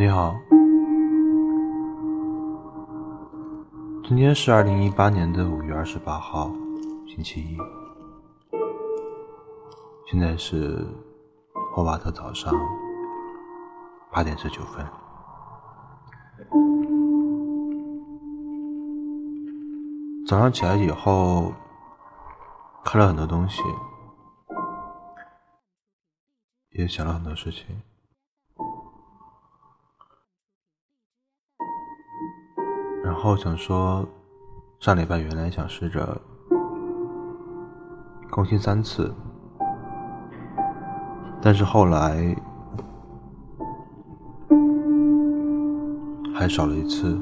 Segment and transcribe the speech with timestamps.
[0.00, 0.32] 你好，
[4.04, 6.52] 今天是二零一八年的五月二十八号，
[7.08, 7.58] 星期一。
[10.06, 10.86] 现在是
[11.74, 12.54] 霍瓦特早上
[14.12, 14.86] 八点十九分。
[20.28, 21.52] 早上起来以后，
[22.84, 23.60] 看了很多东西，
[26.70, 27.82] 也想了很多事情。
[33.18, 34.08] 然后想说，
[34.78, 36.20] 上礼拜原来想试着
[38.30, 39.12] 更新三次，
[41.42, 42.32] 但是后来
[46.32, 47.18] 还少了一次。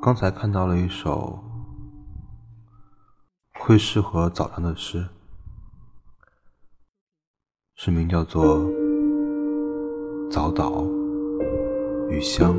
[0.00, 1.36] 刚才看到了一首
[3.58, 5.08] 会适合早上的诗，
[7.74, 8.58] 诗名叫做
[10.32, 10.86] 《早祷
[12.08, 12.56] 雨香》，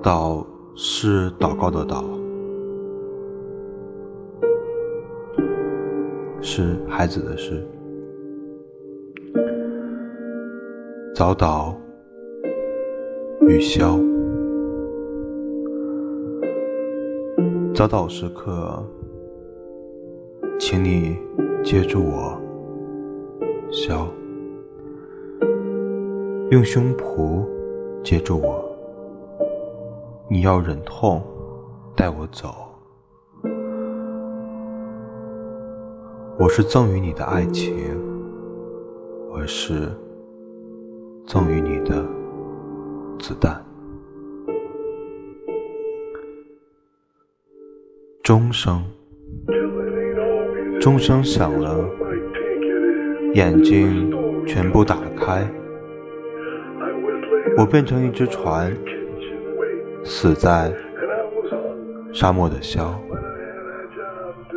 [0.00, 2.04] 祷是祷告的祷，
[6.40, 7.66] 是孩子的事。
[11.12, 11.74] 早祷
[13.40, 13.98] 与消。
[17.74, 18.80] 早祷时刻，
[20.60, 21.16] 请你
[21.64, 22.40] 接住我，
[23.72, 24.06] 笑，
[26.54, 27.44] 用胸脯
[28.04, 28.64] 接住我。
[30.28, 31.20] 你要忍痛
[31.96, 32.54] 带我走，
[36.38, 37.74] 我是赠予你的爱情，
[39.32, 39.90] 我是
[41.26, 42.06] 赠予你的
[43.18, 43.60] 子弹。
[48.22, 48.80] 钟声，
[50.80, 51.84] 钟声响了，
[53.34, 54.08] 眼睛
[54.46, 55.44] 全部打开，
[57.56, 58.76] 我变成一只船，
[60.04, 60.72] 死在
[62.12, 63.00] 沙漠的肖，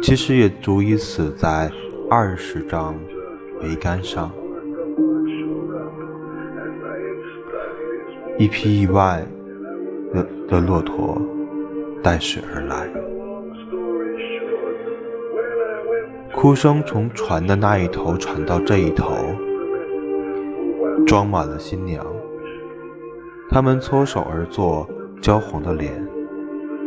[0.01, 1.71] 其实也足以死在
[2.09, 2.95] 二十张
[3.61, 4.31] 桅杆上。
[8.39, 9.23] 一匹意外
[10.13, 11.21] 的的骆驼
[12.03, 12.89] 带水而来。
[16.33, 19.13] 哭声从船的那一头传到这一头，
[21.05, 22.05] 装满了新娘。
[23.57, 24.87] 他们搓手而坐，
[25.19, 25.91] 焦红的脸，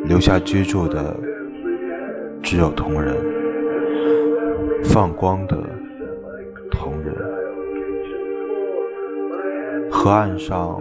[0.04, 1.16] 留下居住的
[2.44, 3.16] 只有同人，
[4.84, 5.59] 放光的
[6.70, 7.12] 同人。
[9.91, 10.80] 河岸上，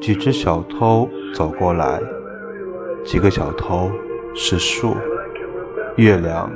[0.00, 2.00] 几只小偷走过来，
[3.04, 3.90] 几个小偷
[4.32, 4.94] 是树，
[5.96, 6.48] 月亮。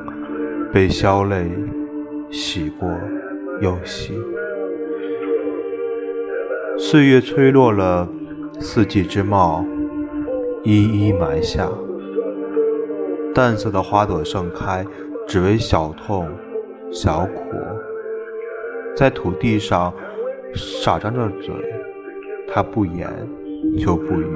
[0.73, 1.51] 被消泪
[2.31, 2.89] 洗过
[3.61, 4.17] 又洗，
[6.85, 8.09] 岁月吹落了
[8.59, 9.65] 四季之貌，
[10.65, 11.71] 一一埋下。
[13.33, 14.85] 淡色的花朵盛开，
[15.29, 16.29] 只为小痛
[16.91, 17.55] 小苦，
[18.97, 19.95] 在土地上
[20.55, 21.55] 傻张着嘴，
[22.53, 23.09] 他不言
[23.79, 24.27] 就不语，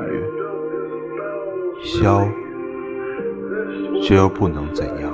[1.82, 2.24] 消
[4.00, 5.12] 却又不能怎样。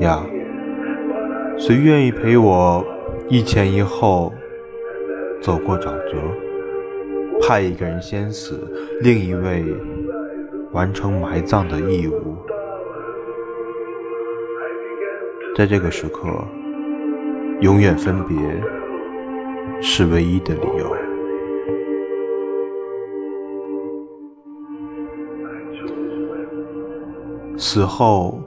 [0.00, 0.20] 呀，
[1.56, 2.84] 谁愿意陪我
[3.28, 4.34] 一前一后
[5.42, 6.16] 走过沼泽？
[7.40, 9.64] 派一个人先死，另一位
[10.70, 12.36] 完成埋葬的义务。
[15.56, 16.28] 在这个时刻，
[17.60, 18.36] 永远分别
[19.82, 20.96] 是唯一的理由。
[27.58, 28.40] 死后。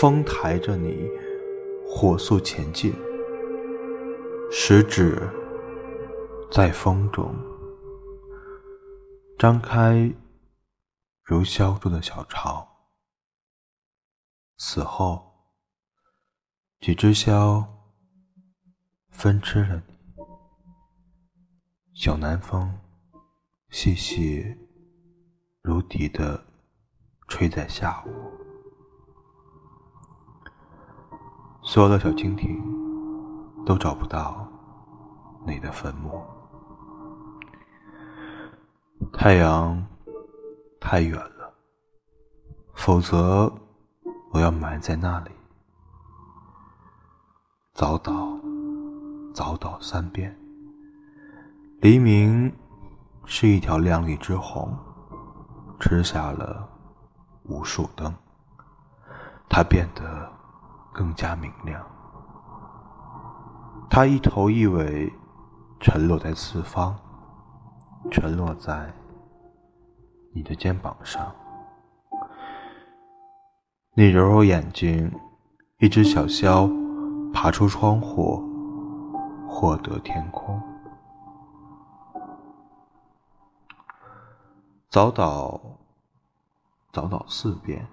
[0.00, 1.08] 风抬着你，
[1.86, 2.92] 火速前进。
[4.50, 5.18] 食指
[6.54, 7.34] 在风中
[9.38, 10.12] 张开，
[11.22, 12.68] 如消住的小巢。
[14.58, 15.32] 死后，
[16.78, 17.64] 几只枭
[19.08, 19.94] 分吃了你。
[21.94, 22.78] 小南风
[23.70, 24.44] 细细
[25.62, 26.44] 如笛的
[27.28, 28.10] 吹在下午。
[31.62, 32.60] 所有的小蜻蜓
[33.64, 34.46] 都找不到
[35.46, 36.22] 你的坟墓。
[39.22, 39.80] 太阳
[40.80, 41.54] 太远了，
[42.74, 43.48] 否则
[44.32, 45.30] 我要埋在那里。
[47.72, 48.36] 早倒，
[49.32, 50.36] 早倒三遍。
[51.82, 52.52] 黎明
[53.24, 54.76] 是一条亮丽之红，
[55.78, 56.68] 吃下了
[57.44, 58.12] 无数灯，
[59.48, 60.32] 它变得。
[60.92, 61.80] 更加明亮。
[63.88, 65.10] 它一头一尾
[65.80, 66.94] 沉落在四方，
[68.10, 68.92] 沉落在
[70.32, 71.34] 你的肩膀上。
[73.94, 75.12] 你揉揉眼睛，
[75.78, 76.70] 一只小枭
[77.32, 78.42] 爬出窗户，
[79.46, 80.60] 获得天空。
[84.88, 85.60] 早祷，
[86.92, 87.86] 早祷四遍。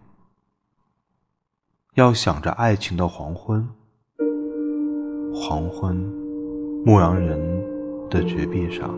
[1.96, 3.68] 要想着爱情的黄昏，
[5.34, 5.98] 黄昏，
[6.86, 7.38] 牧羊人
[8.10, 8.90] 的绝壁上，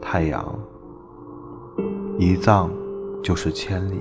[0.00, 0.58] 太阳
[2.18, 2.70] 一葬
[3.22, 3.94] 就是千里。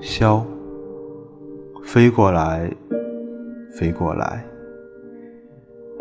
[0.00, 0.44] 萧，
[1.82, 2.70] 飞过来，
[3.72, 4.44] 飞过来，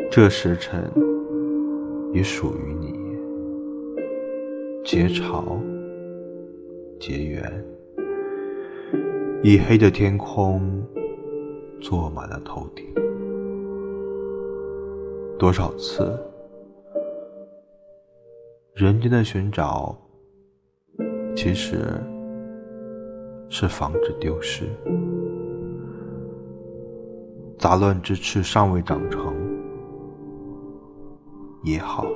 [0.09, 0.91] 这时辰
[2.13, 2.97] 已属于你。
[4.83, 5.59] 结巢，
[6.99, 7.65] 结缘，
[9.43, 10.83] 已黑的天空
[11.79, 12.85] 坐满了头顶。
[15.37, 16.17] 多少次，
[18.79, 19.93] 人间的寻找，
[21.35, 22.01] 其实
[23.49, 24.63] 是防止丢失。
[27.57, 29.35] 杂乱之翅尚未长成，
[31.65, 32.07] 也好。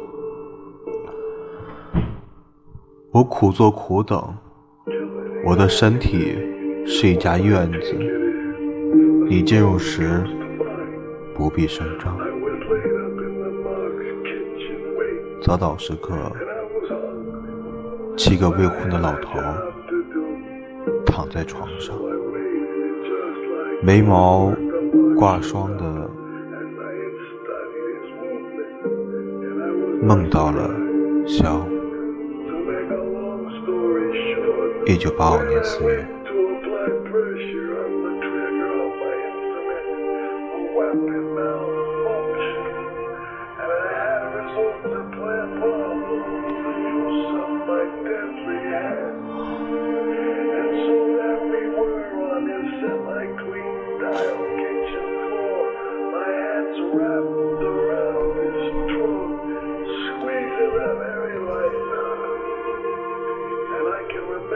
[3.11, 4.33] 我苦做苦等，
[5.45, 6.33] 我的身体
[6.85, 7.93] 是一家院子，
[9.27, 10.23] 你进入时
[11.35, 12.17] 不必声张。
[15.41, 16.15] 早祷时刻，
[18.15, 19.39] 七个未婚的老头
[21.05, 21.95] 躺在床上，
[23.81, 24.53] 眉毛
[25.17, 26.09] 挂霜的，
[30.01, 30.69] 梦到了
[31.25, 31.65] 萧。
[34.85, 36.22] 一九八五年四月。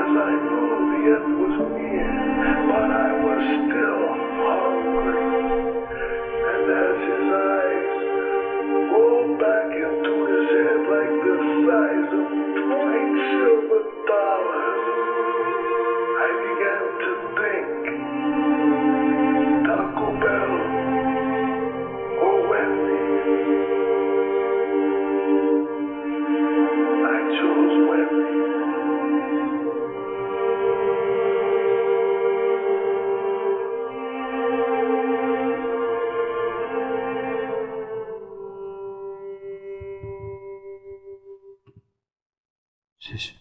[0.00, 2.01] as I know, the end was near.
[43.12, 43.34] здесь.